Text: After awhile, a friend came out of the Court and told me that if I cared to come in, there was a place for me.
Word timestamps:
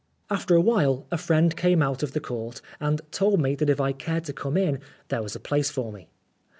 After 0.31 0.55
awhile, 0.55 1.05
a 1.11 1.17
friend 1.19 1.55
came 1.55 1.83
out 1.83 2.01
of 2.01 2.13
the 2.13 2.19
Court 2.19 2.59
and 2.79 3.01
told 3.11 3.39
me 3.39 3.53
that 3.53 3.69
if 3.69 3.79
I 3.79 3.91
cared 3.91 4.23
to 4.23 4.33
come 4.33 4.57
in, 4.57 4.79
there 5.09 5.21
was 5.21 5.35
a 5.35 5.39
place 5.39 5.69
for 5.69 5.91
me. 5.91 6.07